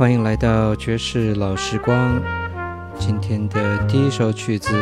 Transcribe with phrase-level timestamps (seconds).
[0.00, 2.22] 欢迎来到爵士老时光。
[2.98, 4.72] 今天的第一首曲子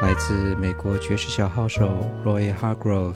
[0.00, 3.12] 来自美国爵士小号手 Roy Hargrove，《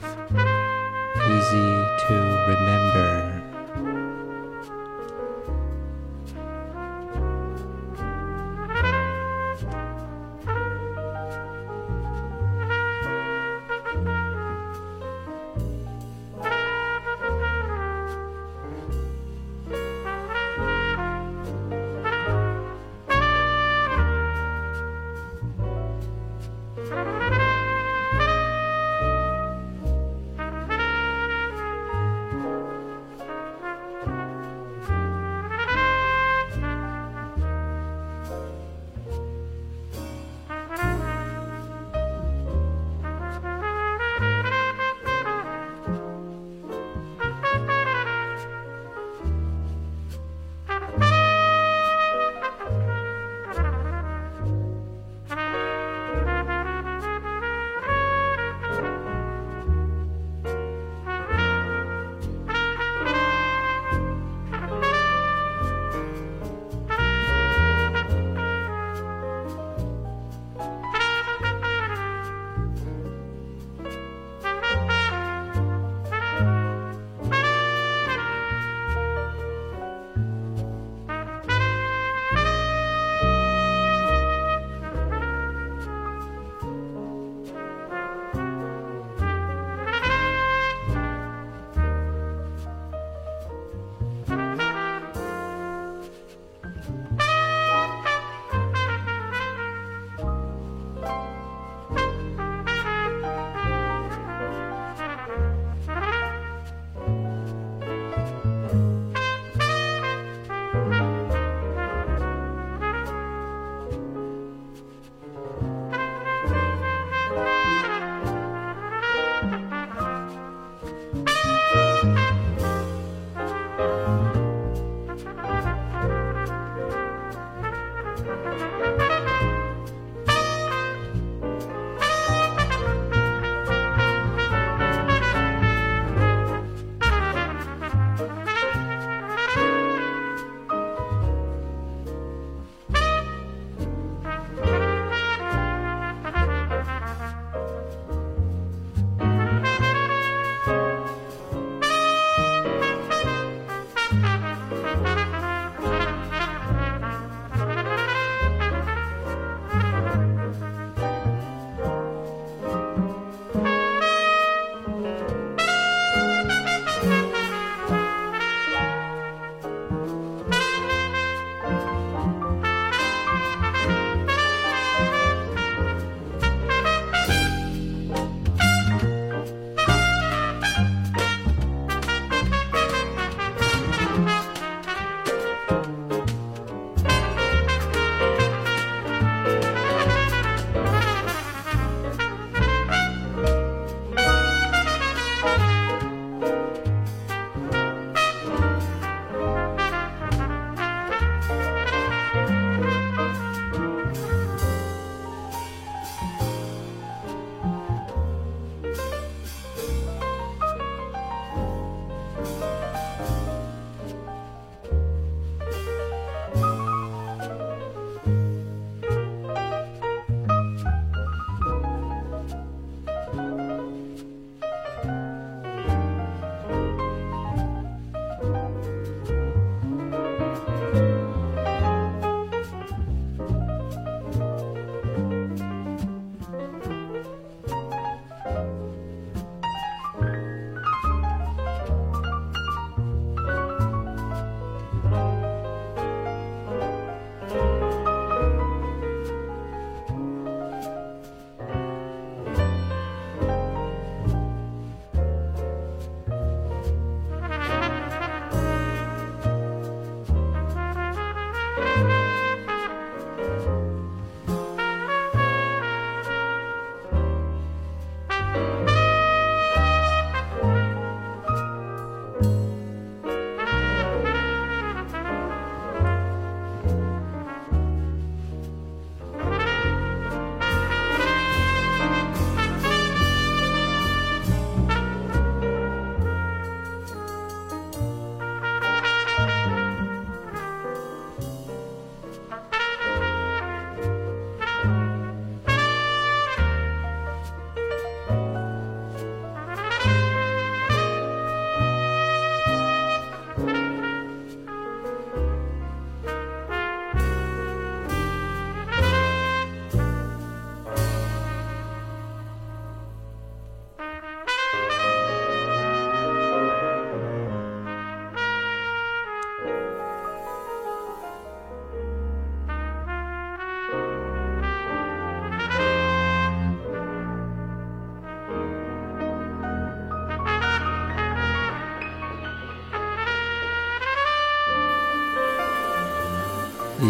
[1.17, 3.41] Easy to Remember》。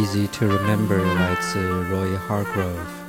[0.00, 3.06] Easy to remember 来自 Roy Hargrove。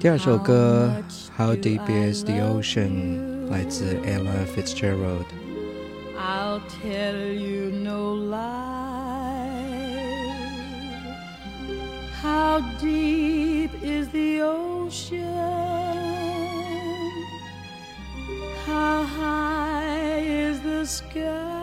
[0.00, 0.92] 第二首歌《
[1.36, 8.71] How Deep Is the Ocean》来自 Ella Fitzgerald。I'll tell you no lie.
[12.33, 15.21] How deep is the ocean?
[18.65, 21.62] How high is the sky?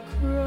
[0.00, 0.39] Cry?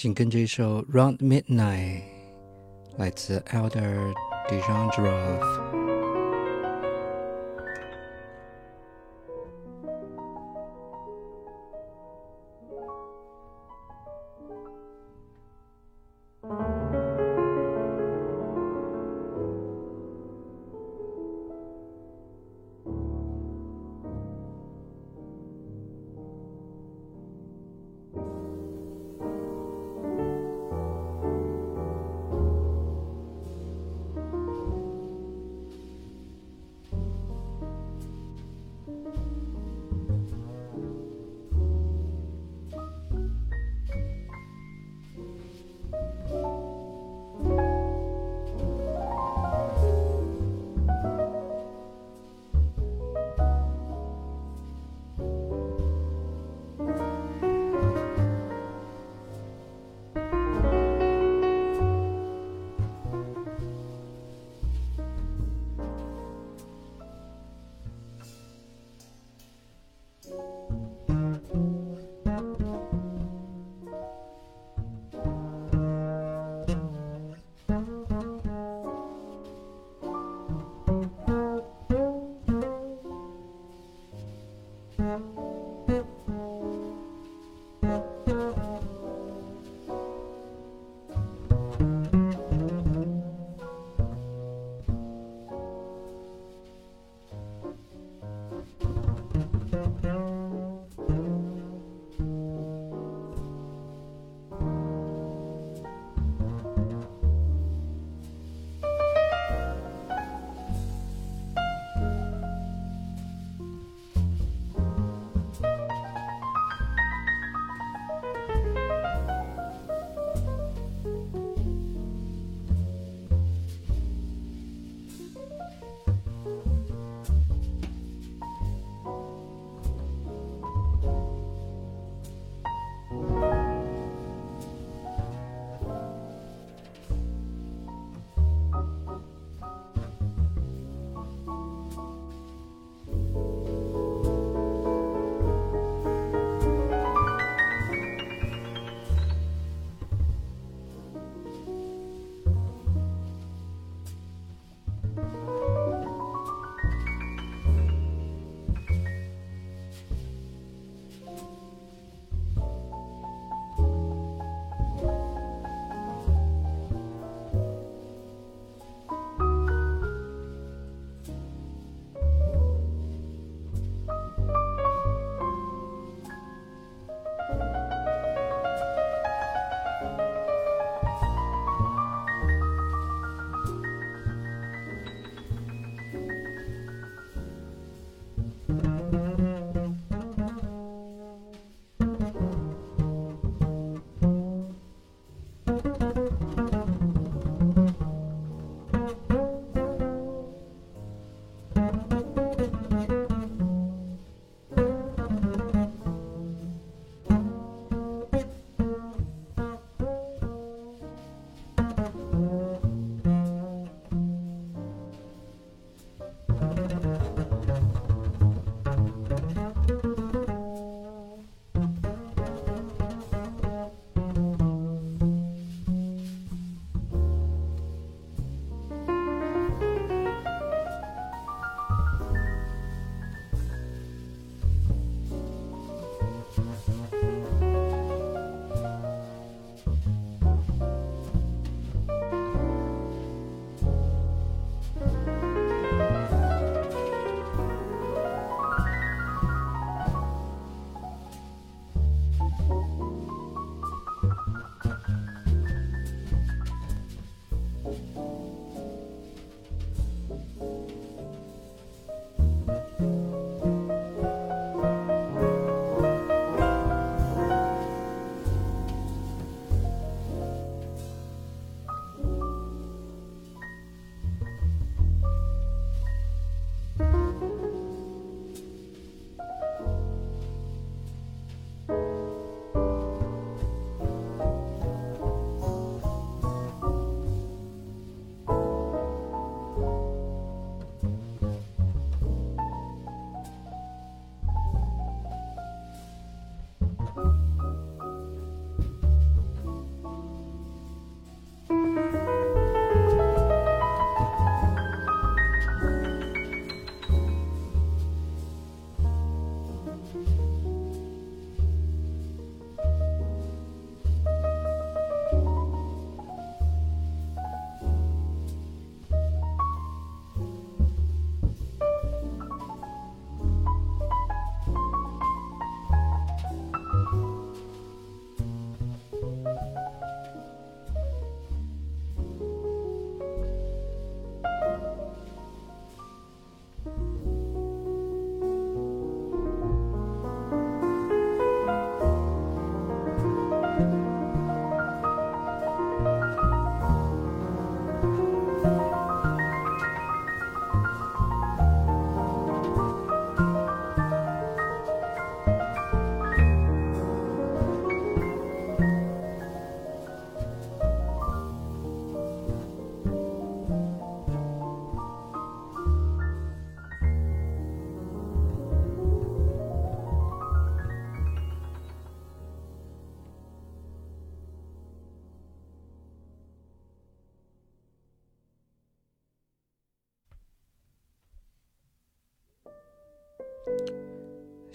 [0.00, 2.00] 紧跟着一首《Round Midnight》，
[2.96, 4.14] 来自 Eldar
[4.48, 5.89] d e j o n d r o v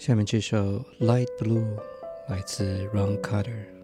[0.05, 1.77] 下面这首《Light Blue》
[2.27, 3.74] 来自 Ron Carter。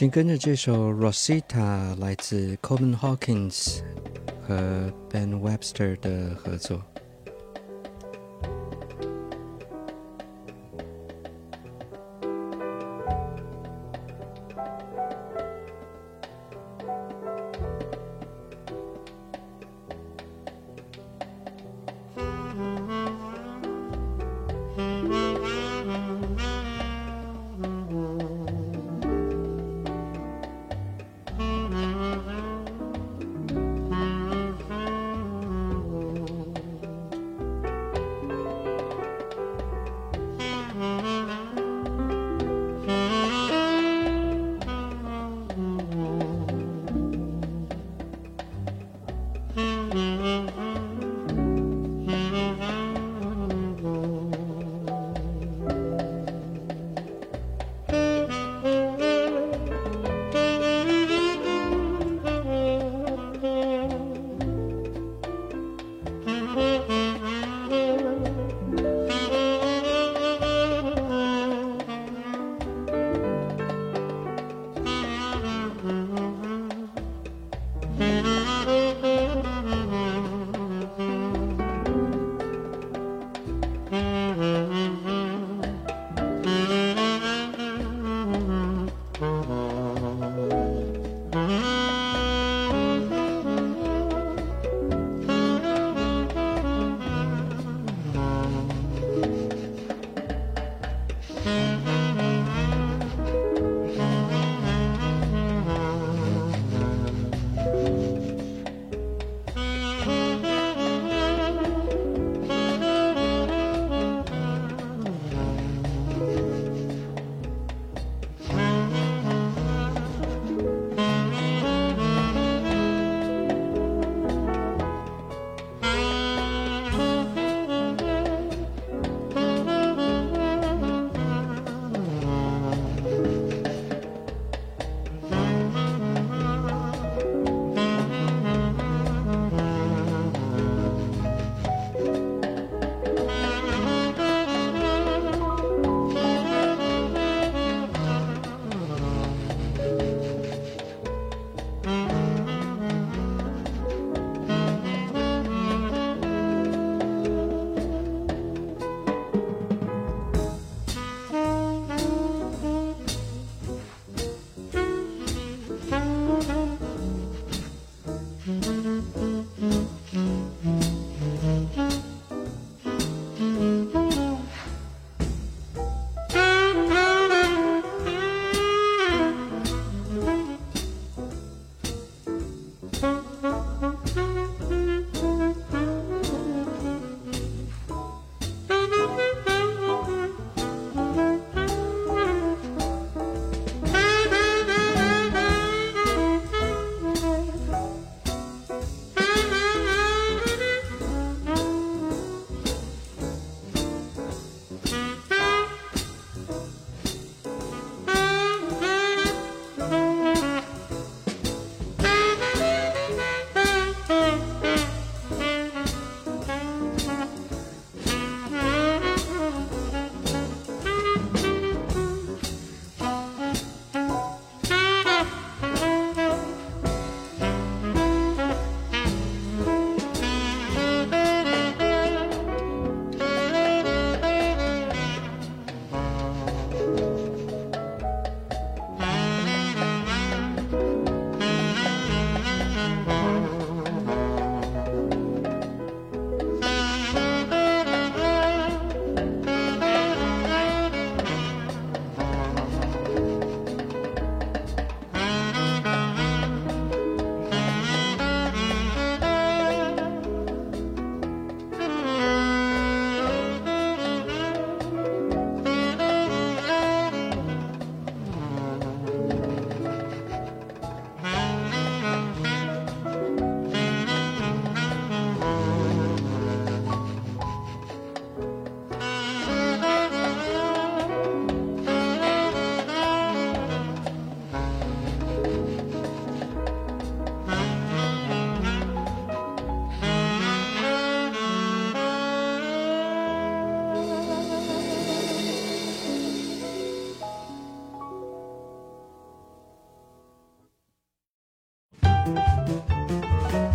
[0.00, 3.80] 请跟着这首《Rosita》来自 Colin Hawkins
[4.48, 6.82] 和 Ben Webster 的合作。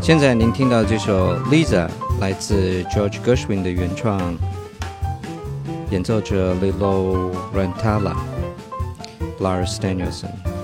[0.06, 1.88] 现在您听到这首《Lisa》
[2.20, 4.38] 来自 George Gershwin 的原创，
[5.90, 10.55] 演奏者 Lilo Rantala，Lars Danielson。